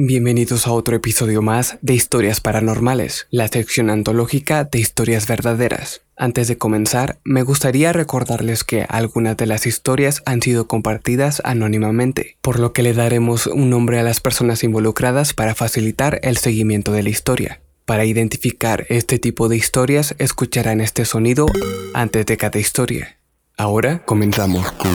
Bienvenidos 0.00 0.68
a 0.68 0.72
otro 0.74 0.94
episodio 0.94 1.42
más 1.42 1.76
de 1.82 1.92
Historias 1.92 2.40
Paranormales, 2.40 3.26
la 3.30 3.48
sección 3.48 3.90
antológica 3.90 4.62
de 4.62 4.78
historias 4.78 5.26
verdaderas. 5.26 6.02
Antes 6.16 6.46
de 6.46 6.56
comenzar, 6.56 7.18
me 7.24 7.42
gustaría 7.42 7.92
recordarles 7.92 8.62
que 8.62 8.86
algunas 8.88 9.36
de 9.36 9.46
las 9.46 9.66
historias 9.66 10.22
han 10.24 10.40
sido 10.40 10.68
compartidas 10.68 11.42
anónimamente, 11.44 12.36
por 12.42 12.60
lo 12.60 12.72
que 12.72 12.84
le 12.84 12.92
daremos 12.92 13.48
un 13.48 13.70
nombre 13.70 13.98
a 13.98 14.04
las 14.04 14.20
personas 14.20 14.62
involucradas 14.62 15.34
para 15.34 15.56
facilitar 15.56 16.20
el 16.22 16.36
seguimiento 16.36 16.92
de 16.92 17.02
la 17.02 17.08
historia. 17.08 17.60
Para 17.84 18.04
identificar 18.04 18.86
este 18.90 19.18
tipo 19.18 19.48
de 19.48 19.56
historias, 19.56 20.14
escucharán 20.18 20.80
este 20.80 21.06
sonido 21.06 21.46
antes 21.92 22.24
de 22.24 22.36
cada 22.36 22.60
historia. 22.60 23.18
Ahora 23.56 24.04
comenzamos 24.04 24.70
con... 24.70 24.92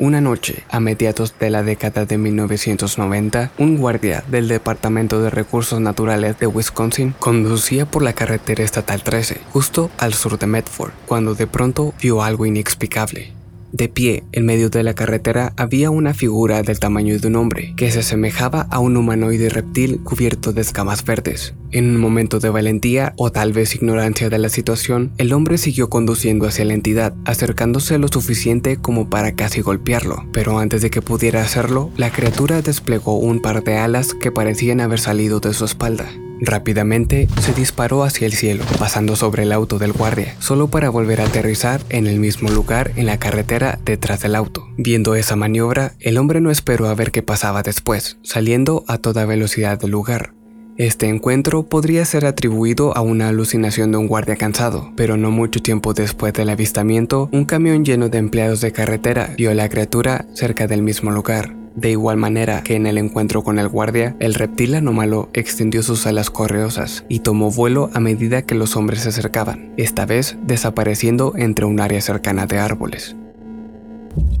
Una 0.00 0.20
noche, 0.20 0.62
a 0.70 0.78
mediados 0.78 1.34
de 1.40 1.50
la 1.50 1.64
década 1.64 2.04
de 2.04 2.18
1990, 2.18 3.50
un 3.58 3.76
guardia 3.76 4.22
del 4.30 4.46
Departamento 4.46 5.20
de 5.20 5.28
Recursos 5.28 5.80
Naturales 5.80 6.38
de 6.38 6.46
Wisconsin 6.46 7.16
conducía 7.18 7.84
por 7.84 8.04
la 8.04 8.12
carretera 8.12 8.62
estatal 8.62 9.02
13, 9.02 9.40
justo 9.52 9.90
al 9.98 10.14
sur 10.14 10.38
de 10.38 10.46
Medford, 10.46 10.92
cuando 11.04 11.34
de 11.34 11.48
pronto 11.48 11.94
vio 12.00 12.22
algo 12.22 12.46
inexplicable. 12.46 13.37
De 13.72 13.88
pie, 13.88 14.24
en 14.32 14.46
medio 14.46 14.70
de 14.70 14.82
la 14.82 14.94
carretera, 14.94 15.52
había 15.56 15.90
una 15.90 16.14
figura 16.14 16.62
del 16.62 16.78
tamaño 16.78 17.18
de 17.18 17.28
un 17.28 17.36
hombre, 17.36 17.74
que 17.76 17.90
se 17.90 17.98
asemejaba 17.98 18.62
a 18.70 18.78
un 18.78 18.96
humanoide 18.96 19.50
reptil 19.50 20.00
cubierto 20.02 20.52
de 20.52 20.62
escamas 20.62 21.04
verdes. 21.04 21.54
En 21.70 21.94
un 21.94 22.00
momento 22.00 22.40
de 22.40 22.48
valentía 22.48 23.12
o 23.16 23.30
tal 23.30 23.52
vez 23.52 23.74
ignorancia 23.74 24.30
de 24.30 24.38
la 24.38 24.48
situación, 24.48 25.12
el 25.18 25.34
hombre 25.34 25.58
siguió 25.58 25.90
conduciendo 25.90 26.46
hacia 26.46 26.64
la 26.64 26.74
entidad, 26.74 27.14
acercándose 27.26 27.98
lo 27.98 28.08
suficiente 28.08 28.78
como 28.78 29.10
para 29.10 29.32
casi 29.32 29.60
golpearlo, 29.60 30.24
pero 30.32 30.58
antes 30.58 30.80
de 30.80 30.90
que 30.90 31.02
pudiera 31.02 31.42
hacerlo, 31.42 31.90
la 31.96 32.10
criatura 32.10 32.62
desplegó 32.62 33.18
un 33.18 33.42
par 33.42 33.62
de 33.62 33.76
alas 33.76 34.14
que 34.14 34.32
parecían 34.32 34.80
haber 34.80 34.98
salido 34.98 35.40
de 35.40 35.52
su 35.52 35.66
espalda. 35.66 36.08
Rápidamente 36.40 37.28
se 37.40 37.52
disparó 37.52 38.04
hacia 38.04 38.26
el 38.26 38.32
cielo, 38.32 38.64
pasando 38.78 39.16
sobre 39.16 39.42
el 39.42 39.52
auto 39.52 39.78
del 39.78 39.92
guardia, 39.92 40.36
solo 40.38 40.68
para 40.68 40.90
volver 40.90 41.20
a 41.20 41.26
aterrizar 41.26 41.80
en 41.88 42.06
el 42.06 42.20
mismo 42.20 42.50
lugar 42.50 42.92
en 42.96 43.06
la 43.06 43.18
carretera 43.18 43.78
detrás 43.84 44.20
del 44.22 44.36
auto. 44.36 44.68
Viendo 44.76 45.14
esa 45.14 45.36
maniobra, 45.36 45.94
el 46.00 46.18
hombre 46.18 46.40
no 46.40 46.50
esperó 46.50 46.86
a 46.88 46.94
ver 46.94 47.10
qué 47.10 47.22
pasaba 47.22 47.62
después, 47.62 48.18
saliendo 48.22 48.84
a 48.86 48.98
toda 48.98 49.26
velocidad 49.26 49.78
del 49.78 49.90
lugar. 49.90 50.32
Este 50.78 51.08
encuentro 51.08 51.64
podría 51.64 52.04
ser 52.04 52.24
atribuido 52.24 52.96
a 52.96 53.00
una 53.00 53.28
alucinación 53.28 53.90
de 53.90 53.98
un 53.98 54.06
guardia 54.06 54.36
cansado, 54.36 54.92
pero 54.94 55.16
no 55.16 55.32
mucho 55.32 55.60
tiempo 55.60 55.92
después 55.92 56.32
del 56.34 56.50
avistamiento, 56.50 57.28
un 57.32 57.46
camión 57.46 57.84
lleno 57.84 58.08
de 58.08 58.18
empleados 58.18 58.60
de 58.60 58.70
carretera 58.70 59.34
vio 59.36 59.50
a 59.50 59.54
la 59.54 59.68
criatura 59.68 60.26
cerca 60.34 60.68
del 60.68 60.82
mismo 60.82 61.10
lugar. 61.10 61.57
De 61.78 61.92
igual 61.92 62.16
manera 62.16 62.64
que 62.64 62.74
en 62.74 62.88
el 62.88 62.98
encuentro 62.98 63.44
con 63.44 63.60
el 63.60 63.68
guardia, 63.68 64.16
el 64.18 64.34
reptil 64.34 64.74
anómalo 64.74 65.30
extendió 65.32 65.84
sus 65.84 66.08
alas 66.08 66.28
correosas 66.28 67.04
y 67.08 67.20
tomó 67.20 67.52
vuelo 67.52 67.88
a 67.94 68.00
medida 68.00 68.42
que 68.42 68.56
los 68.56 68.74
hombres 68.74 69.02
se 69.02 69.10
acercaban, 69.10 69.74
esta 69.76 70.04
vez 70.04 70.36
desapareciendo 70.44 71.34
entre 71.36 71.66
un 71.66 71.78
área 71.78 72.00
cercana 72.00 72.46
de 72.46 72.58
árboles. 72.58 73.14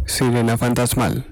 Sirena 0.04 0.58
fantasmal 0.58 1.26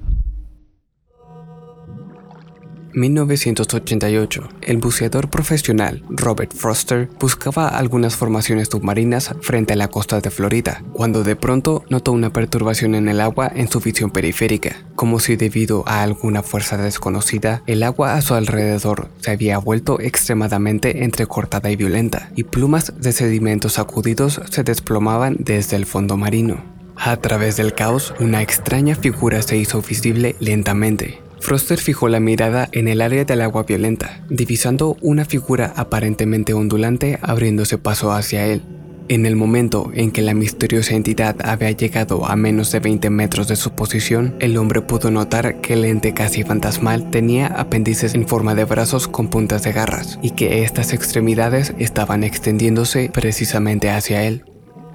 1988, 2.96 4.48
el 4.62 4.78
buceador 4.78 5.28
profesional 5.28 6.02
Robert 6.08 6.54
Froster 6.54 7.10
buscaba 7.20 7.68
algunas 7.68 8.16
formaciones 8.16 8.68
submarinas 8.68 9.34
frente 9.42 9.74
a 9.74 9.76
la 9.76 9.88
costa 9.88 10.22
de 10.22 10.30
Florida, 10.30 10.82
cuando 10.94 11.22
de 11.22 11.36
pronto 11.36 11.84
notó 11.90 12.12
una 12.12 12.32
perturbación 12.32 12.94
en 12.94 13.08
el 13.08 13.20
agua 13.20 13.52
en 13.54 13.68
su 13.68 13.80
visión 13.80 14.10
periférica, 14.10 14.76
como 14.94 15.20
si 15.20 15.36
debido 15.36 15.84
a 15.86 16.02
alguna 16.02 16.42
fuerza 16.42 16.78
desconocida, 16.78 17.62
el 17.66 17.82
agua 17.82 18.14
a 18.14 18.22
su 18.22 18.32
alrededor 18.32 19.10
se 19.20 19.32
había 19.32 19.58
vuelto 19.58 20.00
extremadamente 20.00 21.04
entrecortada 21.04 21.70
y 21.70 21.76
violenta, 21.76 22.30
y 22.34 22.44
plumas 22.44 22.94
de 22.98 23.12
sedimentos 23.12 23.74
sacudidos 23.74 24.40
se 24.50 24.64
desplomaban 24.64 25.36
desde 25.38 25.76
el 25.76 25.84
fondo 25.84 26.16
marino. 26.16 26.64
A 26.96 27.18
través 27.18 27.58
del 27.58 27.74
caos, 27.74 28.14
una 28.20 28.40
extraña 28.40 28.94
figura 28.94 29.42
se 29.42 29.58
hizo 29.58 29.82
visible 29.82 30.34
lentamente, 30.40 31.25
Froster 31.46 31.78
fijó 31.78 32.08
la 32.08 32.18
mirada 32.18 32.68
en 32.72 32.88
el 32.88 33.00
área 33.00 33.24
del 33.24 33.40
agua 33.40 33.62
violenta, 33.62 34.20
divisando 34.28 34.96
una 35.00 35.24
figura 35.24 35.72
aparentemente 35.76 36.54
ondulante 36.54 37.20
abriéndose 37.22 37.78
paso 37.78 38.10
hacia 38.10 38.46
él. 38.46 38.62
En 39.06 39.26
el 39.26 39.36
momento 39.36 39.92
en 39.94 40.10
que 40.10 40.22
la 40.22 40.34
misteriosa 40.34 40.96
entidad 40.96 41.36
había 41.44 41.70
llegado 41.70 42.26
a 42.26 42.34
menos 42.34 42.72
de 42.72 42.80
20 42.80 43.10
metros 43.10 43.46
de 43.46 43.54
su 43.54 43.70
posición, 43.70 44.34
el 44.40 44.56
hombre 44.56 44.82
pudo 44.82 45.12
notar 45.12 45.60
que 45.60 45.74
el 45.74 45.84
ente 45.84 46.14
casi 46.14 46.42
fantasmal 46.42 47.12
tenía 47.12 47.46
apéndices 47.46 48.16
en 48.16 48.26
forma 48.26 48.56
de 48.56 48.64
brazos 48.64 49.06
con 49.06 49.28
puntas 49.28 49.62
de 49.62 49.70
garras 49.70 50.18
y 50.22 50.30
que 50.30 50.64
estas 50.64 50.92
extremidades 50.92 51.74
estaban 51.78 52.24
extendiéndose 52.24 53.08
precisamente 53.14 53.88
hacia 53.90 54.24
él. 54.24 54.42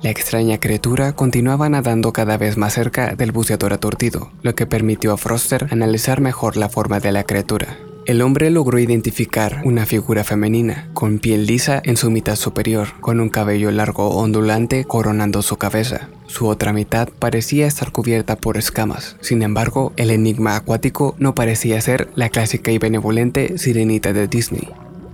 La 0.03 0.09
extraña 0.09 0.59
criatura 0.59 1.13
continuaba 1.13 1.69
nadando 1.69 2.12
cada 2.12 2.35
vez 2.35 2.57
más 2.57 2.73
cerca 2.73 3.13
del 3.16 3.31
buceador 3.31 3.72
aturdido, 3.72 4.31
lo 4.41 4.56
que 4.56 4.66
permitió 4.66 5.13
a 5.13 5.17
Froster 5.17 5.67
analizar 5.69 6.22
mejor 6.22 6.57
la 6.57 6.69
forma 6.69 7.00
de 7.00 7.12
la 7.12 7.23
criatura. 7.23 7.78
El 8.07 8.23
hombre 8.23 8.50
logró 8.50 8.79
identificar 8.79 9.61
una 9.63 9.85
figura 9.85 10.23
femenina, 10.23 10.90
con 10.95 11.19
piel 11.19 11.45
lisa 11.45 11.84
en 11.85 11.97
su 11.97 12.09
mitad 12.09 12.35
superior, 12.35 13.00
con 13.00 13.19
un 13.19 13.29
cabello 13.29 13.69
largo 13.69 14.09
ondulante 14.09 14.85
coronando 14.85 15.44
su 15.44 15.57
cabeza. 15.57 16.09
Su 16.25 16.47
otra 16.47 16.73
mitad 16.73 17.09
parecía 17.19 17.67
estar 17.67 17.91
cubierta 17.91 18.38
por 18.38 18.57
escamas. 18.57 19.17
Sin 19.22 19.44
embargo, 19.44 19.94
el 19.97 20.09
enigma 20.09 20.56
acuático 20.56 21.13
no 21.19 21.35
parecía 21.35 21.79
ser 21.79 22.09
la 22.16 22.29
clásica 22.29 22.72
y 22.72 22.79
benevolente 22.79 23.59
sirenita 23.59 24.13
de 24.13 24.28
Disney. 24.28 24.67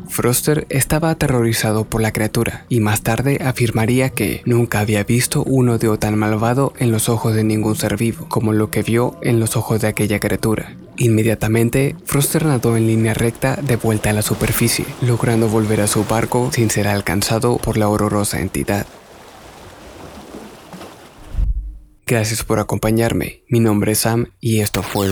Froster 0.09 0.65
estaba 0.69 1.09
aterrorizado 1.09 1.85
por 1.85 2.01
la 2.01 2.11
criatura 2.11 2.65
y 2.69 2.79
más 2.79 3.01
tarde 3.01 3.39
afirmaría 3.43 4.09
que 4.09 4.41
nunca 4.45 4.79
había 4.79 5.03
visto 5.03 5.43
un 5.43 5.69
odio 5.69 5.97
tan 5.97 6.17
malvado 6.17 6.73
en 6.79 6.91
los 6.91 7.09
ojos 7.09 7.35
de 7.35 7.43
ningún 7.43 7.75
ser 7.75 7.97
vivo 7.97 8.27
como 8.29 8.53
lo 8.53 8.71
que 8.71 8.83
vio 8.83 9.17
en 9.21 9.39
los 9.39 9.55
ojos 9.55 9.81
de 9.81 9.87
aquella 9.87 10.19
criatura. 10.19 10.75
Inmediatamente, 10.97 11.95
Froster 12.05 12.45
nadó 12.45 12.75
en 12.75 12.87
línea 12.87 13.13
recta 13.13 13.55
de 13.55 13.75
vuelta 13.75 14.09
a 14.09 14.13
la 14.13 14.23
superficie, 14.23 14.85
logrando 15.01 15.47
volver 15.47 15.81
a 15.81 15.87
su 15.87 16.03
barco 16.05 16.49
sin 16.51 16.69
ser 16.71 16.87
alcanzado 16.87 17.57
por 17.57 17.77
la 17.77 17.87
horrorosa 17.87 18.41
entidad. 18.41 18.87
Gracias 22.07 22.43
por 22.43 22.59
acompañarme, 22.59 23.43
mi 23.49 23.59
nombre 23.59 23.91
es 23.91 23.99
Sam 23.99 24.27
y 24.39 24.61
esto 24.61 24.81
fue 24.81 25.09